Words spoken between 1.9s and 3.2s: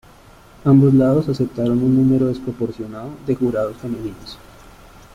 número desproporcionado